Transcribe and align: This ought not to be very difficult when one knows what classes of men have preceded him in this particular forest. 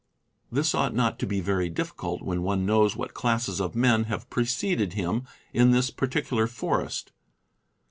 This 0.51 0.73
ought 0.73 0.95
not 0.95 1.19
to 1.19 1.27
be 1.27 1.41
very 1.41 1.69
difficult 1.69 2.23
when 2.23 2.41
one 2.41 2.65
knows 2.65 2.95
what 2.95 3.13
classes 3.13 3.61
of 3.61 3.75
men 3.75 4.05
have 4.05 4.27
preceded 4.31 4.93
him 4.93 5.27
in 5.53 5.69
this 5.69 5.91
particular 5.91 6.47
forest. 6.47 7.11